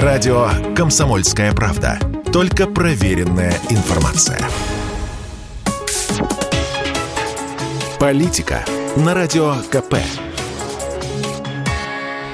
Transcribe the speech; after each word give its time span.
Радио 0.00 0.48
«Комсомольская 0.74 1.52
правда». 1.52 1.98
Только 2.32 2.66
проверенная 2.66 3.52
информация. 3.68 4.40
Политика 8.00 8.64
на 8.96 9.12
Радио 9.12 9.54
КП. 9.70 9.96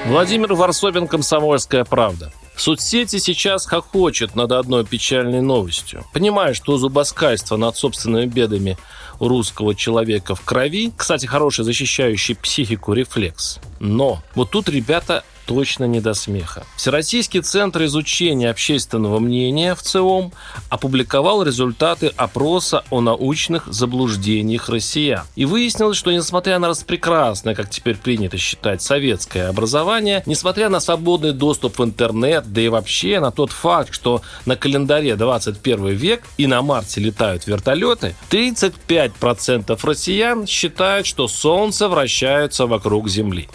Владимир 0.05 0.53
Варсобин, 0.53 1.05
«Комсомольская 1.05 1.83
правда». 1.83 2.31
Соцсети 2.55 3.17
сейчас 3.17 3.65
хохочут 3.65 4.35
над 4.35 4.53
одной 4.53 4.85
печальной 4.85 5.41
новостью. 5.41 6.05
Понимая, 6.13 6.53
что 6.53 6.77
зубоскальство 6.77 7.57
над 7.57 7.75
собственными 7.75 8.25
бедами 8.25 8.77
у 9.19 9.27
русского 9.27 9.75
человека 9.75 10.33
в 10.33 10.41
крови, 10.41 10.93
кстати, 10.95 11.25
хороший 11.25 11.65
защищающий 11.65 12.35
психику 12.35 12.93
рефлекс. 12.93 13.59
Но 13.81 14.23
вот 14.33 14.49
тут 14.49 14.69
ребята 14.69 15.25
точно 15.49 15.85
не 15.85 15.99
до 15.99 16.13
смеха. 16.13 16.63
Всероссийский 16.75 17.41
центр 17.41 17.85
изучения 17.85 18.51
общественного 18.51 19.17
мнения 19.17 19.73
в 19.73 19.81
ЦИОМ 19.81 20.31
опубликовал 20.69 21.41
результаты 21.41 22.13
опроса 22.15 22.83
о 22.91 23.01
научных 23.01 23.65
заблуждениях 23.65 24.69
россиян. 24.69 25.23
И 25.35 25.45
выяснилось, 25.45 25.97
что 25.97 26.11
несмотря 26.11 26.59
на 26.59 26.67
распрекрасное, 26.67 27.55
как 27.55 27.71
теперь 27.71 27.97
принято 27.97 28.37
считать, 28.37 28.83
советское 28.83 29.47
образование, 29.47 30.21
несмотря 30.27 30.69
на 30.69 30.79
свободный 30.79 31.31
доступ 31.31 31.79
в 31.79 31.83
интернет, 31.83 32.53
да 32.53 32.61
и 32.61 32.67
вообще 32.67 33.19
на 33.19 33.31
тот 33.31 33.51
факт, 33.51 33.91
что 33.91 34.21
на 34.45 34.55
календаре 34.55 35.15
21 35.15 35.87
век 35.87 36.21
и 36.37 36.45
на 36.45 36.61
Марсе 36.61 37.01
летают 37.01 37.47
вертолеты, 37.47 38.13
35% 38.29 39.79
россиян 39.81 40.45
считают, 40.45 41.07
что 41.07 41.27
Солнце 41.27 41.89
вращается 41.89 42.67
вокруг 42.67 43.09
Земли. 43.09 43.49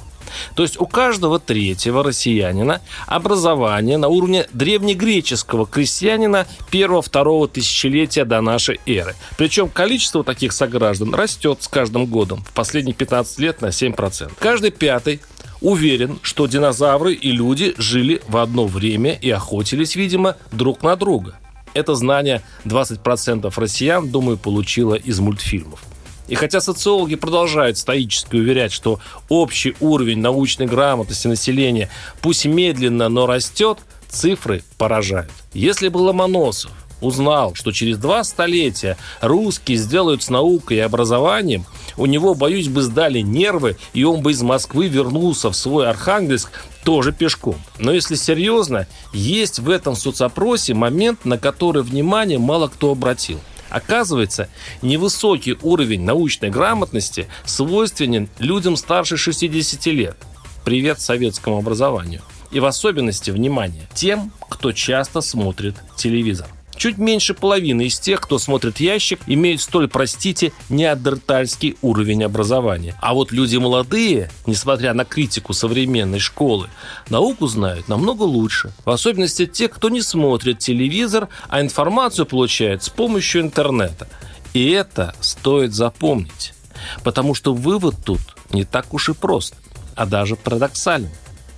То 0.55 0.63
есть 0.63 0.81
у 0.81 0.87
каждого 0.87 1.39
третьего 1.39 2.03
россиянина 2.03 2.81
образование 3.07 3.99
на 3.99 4.09
уровне 4.09 4.47
древнегреческого 4.53 5.67
крестьянина 5.67 6.47
первого-второго 6.71 7.49
тысячелетия 7.49 8.25
до 8.25 8.41
нашей 8.41 8.81
эры. 8.87 9.15
Причем 9.37 9.69
количество 9.69 10.25
таких 10.25 10.53
сограждан 10.53 11.15
растет 11.15 11.63
с 11.63 11.69
каждым 11.69 12.07
годом. 12.07 12.43
В 12.45 12.53
последние 12.53 12.95
15 12.95 13.39
лет 13.39 13.61
на 13.61 13.67
7%. 13.67 14.33
Каждый 14.39 14.71
пятый 14.71 15.21
уверен, 15.61 16.19
что 16.23 16.47
динозавры 16.47 17.15
и 17.15 17.33
люди 17.33 17.75
жили 17.79 18.21
в 18.29 18.37
одно 18.37 18.67
время 18.67 19.13
и 19.15 19.31
охотились, 19.31 19.97
видимо, 19.97 20.37
друг 20.53 20.83
на 20.83 20.95
друга. 20.95 21.39
Это 21.73 21.95
знание 21.95 22.43
20% 22.65 23.53
россиян, 23.57 24.09
думаю, 24.09 24.39
получило 24.39 24.95
из 24.95 25.19
мультфильмов. 25.19 25.83
И 26.29 26.35
хотя 26.35 26.61
социологи 26.61 27.17
продолжают 27.17 27.77
стоически 27.77 28.37
уверять, 28.37 28.73
что 28.73 28.99
общий 29.29 29.77
уровень 29.81 30.21
научной 30.21 30.67
грамотности 30.67 31.29
населения 31.29 31.91
пусть 32.23 32.47
медленно, 32.47 33.09
но 33.09 33.27
растет, 33.27 33.79
цифры 34.09 34.63
поражают. 34.79 35.31
Если 35.53 35.89
бы 35.89 35.99
Ломоносов 35.99 36.71
узнал, 37.01 37.55
что 37.55 37.73
через 37.73 37.99
два 37.99 38.25
столетия 38.25 38.97
русские 39.21 39.77
сделают 39.77 40.23
с 40.23 40.31
наукой 40.31 40.79
и 40.79 40.81
образованием, 40.81 41.67
у 41.97 42.07
него, 42.07 42.35
боюсь, 42.35 42.69
бы 42.69 42.81
сдали 42.81 43.21
нервы, 43.21 43.77
и 43.93 44.05
он 44.05 44.23
бы 44.23 44.33
из 44.33 44.43
Москвы 44.43 44.89
вернулся 44.89 45.51
в 45.51 45.57
свой 45.57 45.89
Архангельск 45.89 46.51
тоже 46.85 47.13
пешком. 47.13 47.57
Но 47.79 47.93
если 47.93 48.15
серьезно, 48.15 48.87
есть 49.13 49.59
в 49.59 49.69
этом 49.69 49.95
соцопросе 49.95 50.73
момент, 50.73 51.25
на 51.25 51.39
который 51.39 51.83
внимание 51.83 52.39
мало 52.39 52.69
кто 52.69 52.91
обратил– 52.91 53.41
Оказывается, 53.71 54.49
невысокий 54.83 55.57
уровень 55.63 56.03
научной 56.03 56.51
грамотности 56.51 57.27
свойственен 57.45 58.29
людям 58.39 58.77
старше 58.77 59.17
60 59.17 59.87
лет. 59.87 60.17
Привет 60.65 61.01
советскому 61.01 61.59
образованию. 61.59 62.23
И 62.51 62.61
в 62.61 62.67
особенности, 62.67 63.31
внимание, 63.31 63.89
тем, 63.95 64.33
кто 64.49 64.73
часто 64.73 65.21
смотрит 65.21 65.77
телевизор. 65.97 66.47
Чуть 66.77 66.99
меньше 66.99 67.35
половины 67.35 67.87
из 67.87 67.99
тех, 67.99 68.21
кто 68.21 68.39
смотрит 68.39 68.81
ящик, 68.81 69.21
имеют 69.27 69.61
столь, 69.61 69.89
простите, 69.89 70.53
неандертальский 70.69 71.77
уровень 71.83 72.25
образования. 72.25 72.97
А 73.01 73.15
вот 73.15 73.33
люди 73.33 73.57
молодые, 73.57 74.31
несмотря 74.47 74.93
на 74.93 75.05
критику 75.05 75.53
современной 75.53 76.19
школы, 76.19 76.69
науку 77.09 77.47
знают 77.47 77.89
намного 77.89 78.23
лучше. 78.23 78.73
В 78.85 78.91
особенности 78.91 79.47
те, 79.47 79.69
кто 79.69 79.89
не 79.89 80.03
смотрит 80.03 80.59
телевизор, 80.59 81.29
а 81.49 81.61
информацию 81.61 82.27
получает 82.27 82.83
с 82.83 82.89
помощью 82.89 83.43
интернета. 83.43 84.09
И 84.53 84.71
это 84.71 85.15
стоит 85.21 85.75
запомнить. 85.75 86.55
Потому 87.03 87.35
что 87.35 87.55
вывод 87.55 87.95
тут 88.05 88.21
не 88.51 88.65
так 88.65 88.93
уж 88.93 89.09
и 89.09 89.15
прост, 89.15 89.55
а 89.95 90.07
даже 90.07 90.37
парадоксален. 90.37 91.11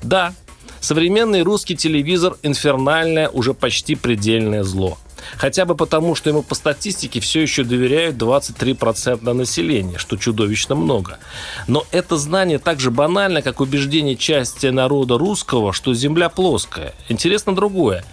Да, 0.02 0.34
современный 0.80 1.42
русский 1.42 1.74
телевизор– 1.74 2.36
инфернальное, 2.42 3.28
уже 3.28 3.54
почти 3.54 3.94
предельное 3.94 4.62
зло– 4.62 4.98
Хотя 5.36 5.64
бы 5.64 5.74
потому, 5.74 6.14
что 6.14 6.30
ему 6.30 6.42
по 6.42 6.54
статистике 6.54 7.20
все 7.20 7.42
еще 7.42 7.64
доверяют 7.64 8.16
23% 8.16 9.32
населения, 9.32 9.98
что 9.98 10.16
чудовищно 10.16 10.74
много. 10.74 11.18
Но 11.66 11.84
это 11.90 12.16
знание 12.16 12.58
так 12.58 12.80
же 12.80 12.90
банально, 12.90 13.42
как 13.42 13.60
убеждение 13.60 14.16
части 14.16 14.66
народа 14.66 15.18
русского, 15.18 15.72
что 15.72 15.94
Земля 15.94 16.28
плоская. 16.28 16.94
Интересно 17.08 17.54
другое. 17.54 18.04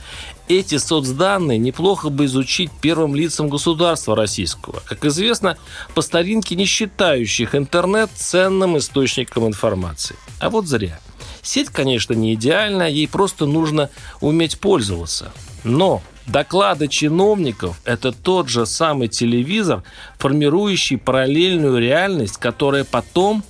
Эти 0.49 0.77
соцданные 0.77 1.57
неплохо 1.57 2.09
бы 2.09 2.25
изучить 2.25 2.69
первым 2.81 3.15
лицам 3.15 3.47
государства 3.47 4.15
российского, 4.15 4.81
как 4.85 5.05
известно, 5.05 5.57
по 5.95 6.01
старинке 6.01 6.55
не 6.55 6.65
считающих 6.65 7.55
интернет 7.55 8.09
ценным 8.13 8.77
источником 8.77 9.47
информации. 9.47 10.17
А 10.39 10.49
вот 10.49 10.67
зря. 10.67 10.99
Сеть, 11.41 11.69
конечно, 11.69 12.13
не 12.13 12.33
идеальна, 12.33 12.89
ей 12.89 13.07
просто 13.07 13.45
нужно 13.45 13.89
уметь 14.19 14.59
пользоваться. 14.59 15.31
Но 15.63 16.01
Доклады 16.27 16.87
чиновников– 16.87 17.81
это 17.85 18.13
тот 18.13 18.47
же 18.47 18.65
самый 18.65 19.09
телевизор, 19.09 19.83
формирующий 20.19 20.97
параллельную 20.97 21.79
реальность, 21.79 22.37
которая 22.37 22.85
потом 22.85 23.43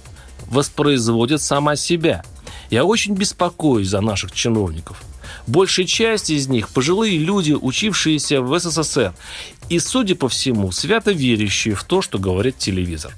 воспроизводит 0.47 1.41
сама 1.41 1.75
себя. 1.75 2.23
Я 2.71 2.83
очень 2.83 3.13
беспокоюсь 3.13 3.89
за 3.89 4.01
наших 4.01 4.31
чиновников. 4.31 5.03
Большая 5.45 5.85
часть 5.85 6.31
из 6.31 6.47
них– 6.47 6.69
пожилые 6.73 7.17
люди, 7.19 7.51
учившиеся 7.51 8.41
в 8.41 8.57
СССР, 8.57 9.13
и, 9.69 9.77
судя 9.77 10.15
по 10.15 10.27
всему, 10.27 10.71
свято 10.71 11.11
верящие 11.11 11.75
в 11.75 11.83
то, 11.83 12.01
что 12.01 12.17
говорит 12.17 12.57
телевизор. 12.57 13.13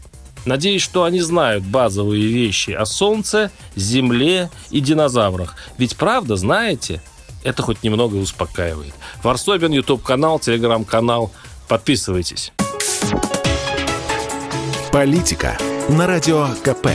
Надеюсь, 0.46 0.82
что 0.82 1.06
они 1.06 1.22
знают 1.22 1.64
базовые 1.64 2.28
вещи 2.28 2.72
о 2.72 2.86
Солнце, 2.86 3.52
Земле 3.76 4.50
и 4.70 4.82
динозаврах. 4.82 5.56
Ведь 5.78 5.96
правда, 5.96 6.36
знаете– 6.36 7.02
это 7.46 7.62
хоть 7.62 7.84
немного 7.84 8.16
успокаивает. 8.16 8.94
Варсобин, 9.24 9.72
YouTube-канал, 9.72 10.40
Телеграм-канал. 10.40 11.32
Подписывайтесь. 11.68 12.52
Политика 14.92 15.58
на 15.88 16.08
Радио 16.08 16.48
КП. 16.64 16.88